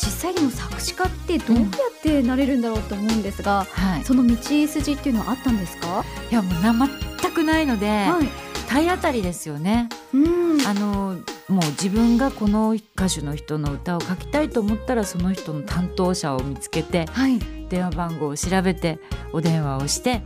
[0.00, 1.66] 実際でも作詞家ってどうやっ
[2.02, 6.04] てなれるんだろうと思うんですが、はい、その道筋っていうのはあったんですか？
[6.30, 6.72] いやもうな
[7.20, 8.28] 全くないので、はい。
[8.68, 9.88] 体当たりですよね。
[10.12, 10.66] うん。
[10.66, 11.16] あの
[11.48, 17.38] もう自分がこの歌手の人の歌を書きたいと思ったらその人の担当者を見つけてはい。
[17.70, 18.98] 電話番号を調べて
[19.32, 20.22] お電話をして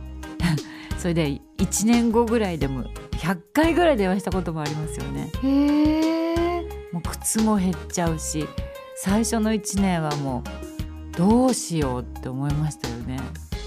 [0.97, 5.29] それで1年後ぐらいでも100回ぐらい電話したこともありますよね。
[5.43, 6.12] へえ
[6.93, 8.47] もう靴も減っちゃうし
[8.95, 10.43] 最初の1年はも
[11.11, 13.19] うどうしようって思いましたよね。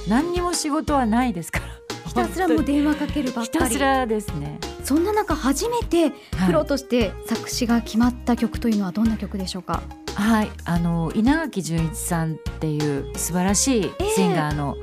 [0.08, 1.66] 何にも仕事はないですから。
[2.06, 4.58] ひたすらもう電話かけるばっひかりたすらですね。
[4.84, 6.12] そんな中初めてはい
[6.46, 9.82] プロとして作詞が決まった曲というのはどんな曲でしょうか、
[10.14, 14.76] はい、あの稲垣潤一さんっていう素晴らしいシンガーの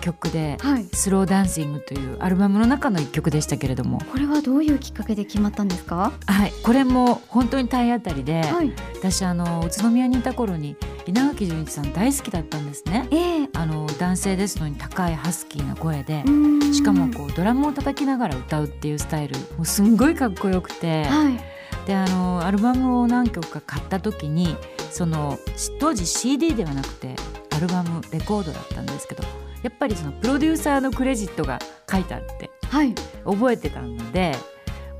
[0.00, 6.12] 曲ではい「スローダンシング」というアルバムの中の一曲でしたけれども、これはどういうきっかけで決まったんですか？
[6.26, 8.72] はい、これも本当に体当たりで、はい。
[8.96, 13.06] 私あの宇都宮にいた頃に稲垣潤一さん大好きだったんですね。
[13.10, 13.48] ええ。
[13.54, 16.74] あの男性ですのに高いハスキーな声でう、ん。
[16.74, 21.40] しかもこうドラムを叩きながら歌うっていうスタイルもうすんごいかっこよくて、はい。
[21.86, 24.56] であのアルバムを何曲か買った時に
[24.90, 25.38] その
[25.80, 27.14] 当時 CD ではなくて
[27.56, 29.24] アルバムレコードだったんですけど
[29.62, 31.58] やっぱりそのプロデューサーのクレジットが
[31.90, 32.94] 書いてあってはい。
[33.24, 34.34] 覚えてたので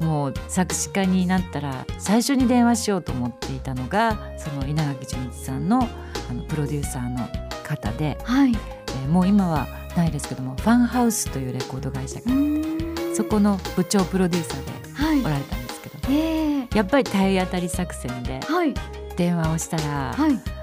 [0.01, 5.83] もう作詞家になったら最初に電話しようと思っていたのがその稲垣潤一さんの
[6.31, 7.27] あのプロデューサーの
[7.65, 8.51] 方で、はい。
[8.51, 13.15] えーもう今はないですけどもファンハウスというレコード会社がうん。
[13.15, 15.21] そこの部長プロデューサーではい。
[15.21, 18.75] おられたんですけどええやっぱり体当たり作戦ではい。
[19.17, 20.58] 電話をしたらはい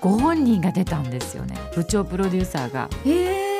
[0.00, 1.56] ご本人が出たんですよね。
[1.74, 2.88] 部長プロデューサーが。
[3.06, 3.58] ええ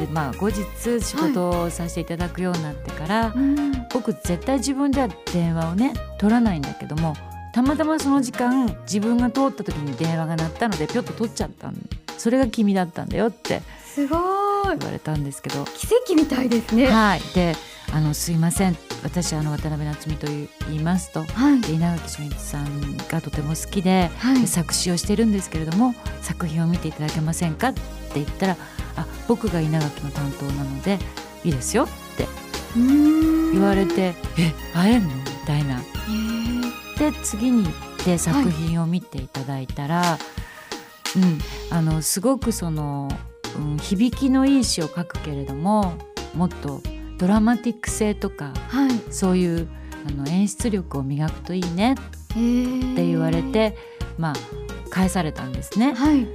[0.00, 0.62] でまあ後日
[1.00, 3.72] 仕事をさせていただくようになってから、うん。
[3.92, 7.14] 僕絶対自分では電話をね取らないんだけども
[7.54, 11.74] たまたまその時間自分が通った時に電話が鳴ったのでぴょっと取っちゃったん
[12.18, 13.62] それが君だったんだよって。
[13.86, 15.64] すごい言われたんですけど。
[15.64, 16.86] 奇跡みたいですね。
[16.86, 17.20] はい。
[17.34, 17.56] で
[17.92, 18.76] あのすいません。
[19.02, 21.60] 私あの渡辺夏美と言いますとはい。
[21.60, 24.46] で稲垣潤一さんがとても好きではい。
[24.46, 27.80] 作詞をしてるんですけれども作品を見ていただけませんかって
[28.14, 28.56] 言ったら
[28.96, 30.98] あ僕が稲垣の担当なので
[31.44, 32.26] いいですよって
[32.74, 35.78] 言言われてえ会えんのみたいな。
[35.78, 35.82] へ
[36.98, 37.72] で次に行っ
[38.04, 40.18] て作品を見ていただいたら、
[41.16, 41.38] うん、
[41.70, 43.10] あのすごくその、
[43.58, 45.94] うん、響きのいい詩を書くけれども
[46.34, 46.80] もっと
[47.18, 48.90] ドラマティック性とかえはい。
[49.10, 49.68] そういう
[50.06, 51.96] あの演出力を磨くといいねっ
[52.34, 53.76] て言われて、
[54.18, 54.34] まあ
[54.90, 55.94] 返されたんですね。
[55.94, 56.26] はい。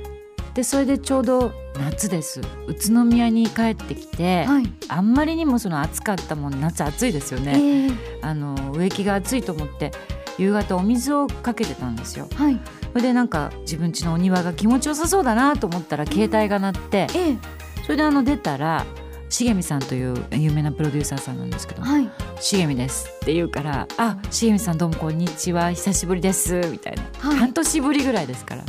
[0.53, 2.41] でそれでちょうど夏です。
[2.67, 4.63] 宇都宮に帰ってきて、はい。
[4.89, 7.53] あんまりにもその暑かったもん夏暑いですよね。
[7.55, 9.91] ええあの植木が暑いと思って
[10.37, 12.27] 夕方お水をかけてたんですよ。
[12.35, 12.59] はい。
[12.91, 17.37] それでなんか自分家のお庭が気持ちよさそうだなと思ったら携帯が鳴ってええ。
[17.83, 18.85] それであの出たら
[19.29, 22.09] 重美さんという有名なプロデューサーさんなんですけどはい
[22.41, 27.37] 「重美です」って言うから「あ重美さんどうもこんにちは久しぶりです」みたいな、はい。
[27.37, 28.63] 半年ぶりぐらいですから。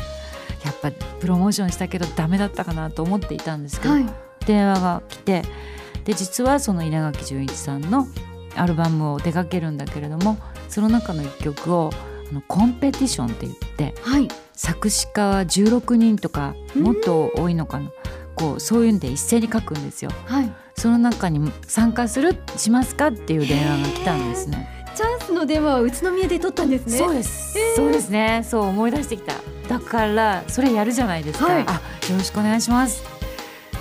[0.64, 4.06] やっぱプロモーションしたけどダメだったかなと思っていたんですけど、はい。
[4.46, 5.42] 電話が来て
[6.04, 8.06] で実はその稲垣潤一さんの
[8.54, 10.38] アルバムを出かけるんだけれども
[10.72, 11.90] その中の一曲を
[12.30, 14.28] あのコンペティションって言ってはい。
[14.54, 17.90] 作詞家は16人とかもっと多いのかな。
[18.34, 20.10] こうそういうんで一斉に書くんですよ。
[20.24, 20.50] はい。
[20.74, 24.66] その中に参加するしますかっていう電話が来たんですね。
[24.94, 26.96] チャンスの電話は宇都宮で取ったんですね。
[26.96, 28.42] そうです、そうですね。
[28.42, 29.34] そう思い出してきた。
[29.68, 31.64] だからそれやるじゃないですか、はい。
[31.66, 31.80] あよ
[32.16, 33.02] ろしくお願いします。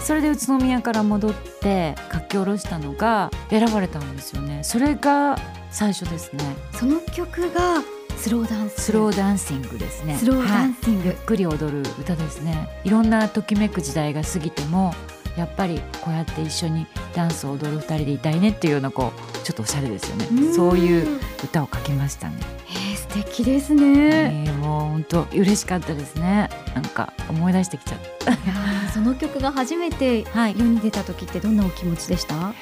[0.02, 4.63] それで宇都宮から戻って書き下ろしたのが選ばれたんですよね。
[4.63, 5.38] それが
[5.71, 6.43] 最初ですね。
[6.73, 7.81] その曲が
[8.17, 8.81] スローダンス。
[8.81, 10.15] スローダンシングですね。
[10.17, 12.69] スローダはいンシング、ゆっくり踊る歌ですね。
[12.83, 14.93] いろんなときめく時代が過ぎても
[15.37, 20.53] やっぱりこうやって一緒にダンスを踊る二人でいたいねっていうようなこうちょっとおしゃれですよね。
[20.53, 22.35] そういう歌を書きましたね。
[22.69, 26.49] えー、素敵ですね、えーもう本当嬉しかったですね。
[26.75, 28.91] なんか思い出してきちゃった。
[28.93, 30.55] その曲が初めてはい。
[30.59, 32.53] 世に出た時ってどんなお気持ちでした？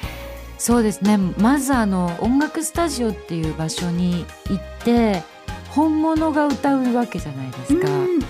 [0.60, 1.16] そうですね。
[1.38, 5.22] まずあの音楽スタジオっていう場所に行って
[5.70, 7.88] 本物が歌うわけじゃないですか。
[7.88, 8.20] うん。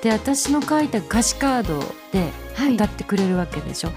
[0.00, 1.80] で私の書いた歌詞カード
[2.12, 2.74] ではい。
[2.76, 3.90] 歌ってくれるわけでしょ、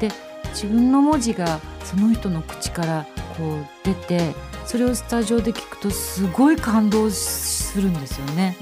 [0.00, 0.10] で
[0.50, 3.06] 自分の文字がその人の口から
[3.36, 4.34] こう出て
[4.66, 8.56] それをスタジオで聞くとすごい感動するんですよね。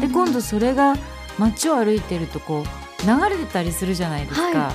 [0.00, 0.96] で今度それが
[1.38, 4.72] 街を歩いてるとこう流れてたりするじゃないですか、は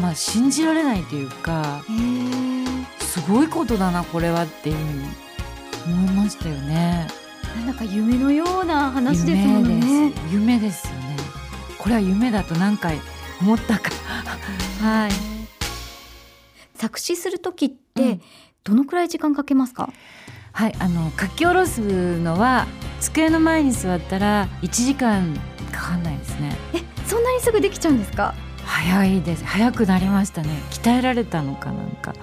[0.00, 1.82] まあ信じられないというか。
[1.88, 1.96] へー。
[1.96, 2.05] す
[3.28, 4.76] ごいことだなこれはっていう
[5.86, 7.06] 思いましたよね。
[7.56, 9.86] なんだか夢のような話ですもんね。
[9.86, 11.16] 夢です夢ですよね。
[11.78, 12.98] これは夢だと何回
[13.40, 13.90] 思ったか。
[14.82, 15.10] はい。
[16.74, 18.20] 作詞する時って
[18.64, 19.90] どのくらい時間かけますか、
[20.52, 22.66] はいあの書き下ろすのは
[23.00, 25.34] 机の前に座ったら1時間
[25.72, 26.56] かかんないですね。
[26.74, 28.34] えそんなにすぐできちゃうんですか？
[28.64, 29.44] 早いです。
[29.44, 30.48] 早くなりましたね。
[30.70, 32.14] 鍛えられたのかなんか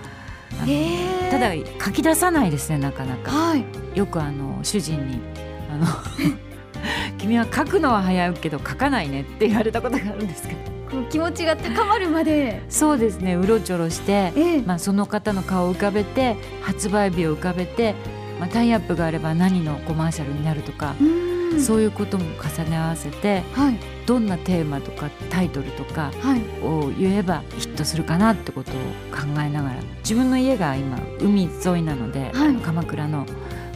[1.32, 3.32] ただ書き出さないですねなかなか。
[3.32, 3.66] はい。
[3.98, 5.20] よくあの主人に
[5.72, 5.86] あの
[7.18, 10.74] 君は書くのは早いけど書かないねって言われたことがあるんですけど。
[11.10, 12.62] 気持ちが高まるまで。
[12.70, 14.62] そうですねうろちょろして、ええ。
[14.62, 17.96] まあ、その方の顔を浮かべて発売日を浮かべて、
[18.40, 20.94] まあ、タイアップがあれば何のコマーシャルになるとか、
[21.60, 26.42] そういうことも重ね合わせてはいどんなテーマとかタイトルとかはい。
[26.66, 28.74] を言えばヒットするかなってことを
[29.12, 32.56] 考えながら自分の家が今海沿いなので、はい。
[32.58, 33.26] 鎌倉の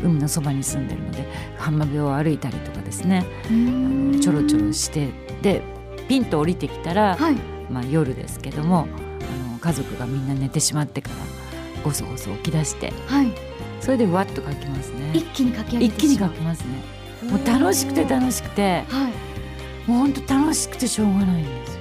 [0.03, 1.25] 海のそばに住んでるので
[1.57, 3.25] 浜辺を歩いたりとかですね。
[3.45, 5.09] うーんちょろちょろして
[5.41, 5.61] で
[6.07, 7.35] ピンと降りてきたら、はい。
[7.69, 8.87] まあ、夜ですけども
[9.49, 11.15] あの家族がみんな寝てしまってから
[11.83, 13.31] ごそごそ起き出してはい。
[13.81, 15.11] それでわっと書きますね。
[15.13, 16.97] 一気に書き上げ一気に書きますね。
[17.29, 19.26] もう楽しくて楽しくてはい
[19.87, 21.77] もうほんと楽しくてしょうがないんですよ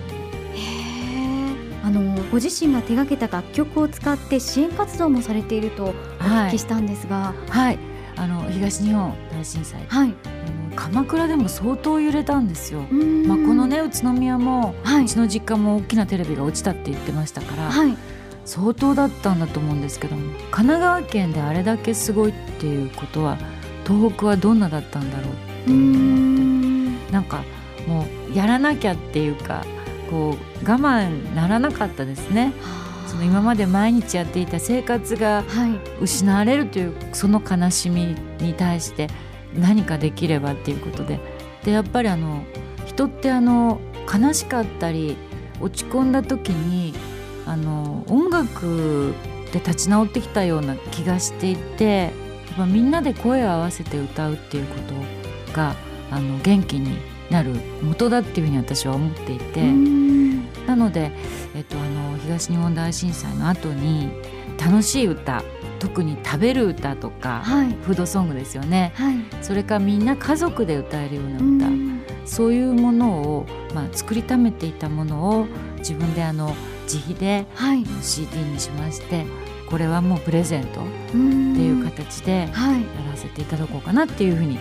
[1.87, 2.01] あの
[2.33, 5.87] ご自身が手掛けた楽曲を使って支援活動もされているとお
[6.19, 7.33] はい聞きしたんですが。
[7.49, 7.79] はい。
[8.17, 9.85] あの東日本大震災。
[9.87, 10.15] はい、
[10.75, 15.05] 鎌倉でも相当揺れたんですよ、まあ、このね宇都宮もはい。
[15.05, 17.97] うちの実家も大きなテレビが落ちたって言ってましたから、はい。
[18.45, 23.39] 相当だったんだと思うんですけども神奈川県であれだけすごいっていうことは
[23.87, 25.37] 東北はどんなだったんだろうっ
[25.67, 26.03] て思って。
[26.03, 27.13] ん。
[27.13, 27.45] なんか
[27.87, 29.65] もうやらなきゃっていうか
[30.11, 32.53] こう我慢ならなかったですね。
[33.07, 35.79] その今まで毎日やっていた生活がはい。
[36.01, 39.09] 失われるというその悲しみに対して
[39.55, 41.21] 何かできればっていうことで。
[41.65, 42.45] でやっぱりあの
[42.87, 43.81] 人ってあの
[44.13, 45.17] 悲しかったり
[45.61, 46.95] 落ち込んだ時に
[47.45, 49.15] あの音楽
[49.53, 54.75] で立ち直ってきたような気がしていてやっぱみんなで声を合わせて歌うっていうこ
[55.47, 55.75] とが
[56.11, 56.99] あの元気に
[57.31, 57.53] なる
[57.83, 59.73] 元だっていうふうに私は思っていて。
[60.67, 61.13] なので、
[61.55, 64.11] えっと、あの東日本大震災の後に
[64.59, 65.45] 楽しい歌
[65.79, 67.69] 特に食べる歌とか、はい。
[67.83, 68.93] フードソングですよね。
[68.97, 69.17] はい。
[69.43, 75.47] それからみんな家族で歌えるようなう歌、そういうものを、まあ、作りためていたものを
[75.79, 77.85] 自分であの自費ではい。
[78.03, 79.27] CD にしまして
[79.69, 82.81] これはもうプレゼントっっていう形ではい。
[82.81, 84.59] やらせていただこうかなっていうふうに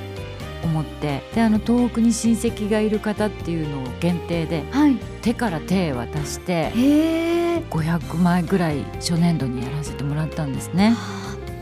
[0.66, 4.96] 思ってであの東北に親戚がいる方っていうのを限定ではい。
[5.22, 10.96] 手から手へ渡してへえ500枚ぐらい初年度にやらせてもらったんですね。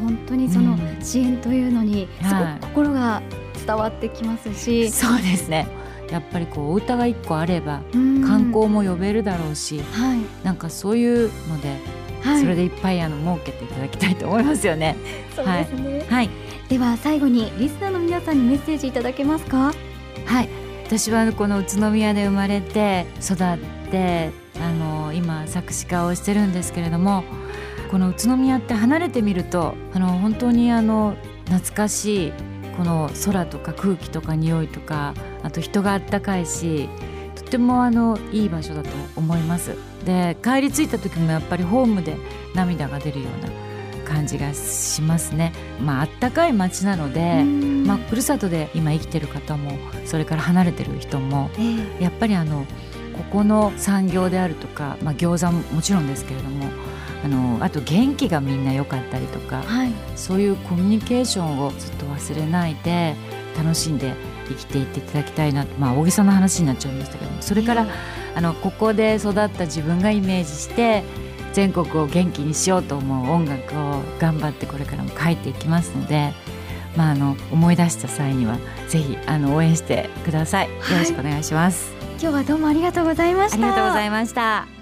[0.01, 1.01] 本当にそのうん。
[1.01, 3.21] 支援というのにすごはいく心が
[3.65, 5.67] 伝わってきますし、そうですね。
[6.11, 8.21] やっぱりこうお歌が一個あればうん。
[8.23, 10.19] 観光も呼べるだろうし、はい。
[10.43, 11.77] なんかそういうので、
[12.21, 12.41] はい。
[12.41, 14.95] それでいっぱいあの儲けていただきたいと思いますよね。
[15.35, 16.29] そうですね、はい、
[16.69, 19.73] では最後にリスナーの皆さんにメッセージいただけますか？
[20.25, 20.49] はい、
[20.85, 23.37] 私はこの宇都宮で生まれて育っ
[23.91, 27.23] てあの今作詞家をしてるんですけれども
[27.91, 31.15] この宇都宮って離れてみるとあの本当にあの
[31.45, 32.33] 懐かしい
[32.75, 36.89] この空とか空気とか匂いとかあと人があったかいし
[37.35, 39.75] とてもあのいい場所だと思います。
[40.05, 42.17] で帰り着いた時もやっぱりホームで
[42.55, 43.62] 涙が出るような
[44.03, 45.53] 感じがしますね。
[45.81, 49.71] まああったかい街なので、まあ、ふるさとで今生きてる方も
[50.05, 51.61] それから離れてる人もえ
[51.99, 52.03] え。
[52.03, 52.65] やっぱりあの
[53.17, 56.65] ここの産業であるとか、まあ、餃子ももちろんですけれども
[57.23, 59.91] あのあと元気がみんな良かったりとかはい。
[60.15, 63.15] そういうコミュニケーションをずっと忘れないで
[63.57, 64.15] 楽しんで
[64.47, 67.87] 生きていっていただきたいなとまあ大げさな話になっちゃいましたけどもそれから、
[68.35, 71.03] あのここで育った自分がイメージして
[71.53, 76.33] 全国を元気にしようと思う音楽を頑張ってこれからも書いていきますので、
[76.97, 78.57] まあ、あの思い出した際には
[78.89, 80.69] ぜひあの応援してください。
[80.69, 81.93] よろしくお願いします。
[82.19, 84.72] 今日はどうもありがとうございましたありがとうございました。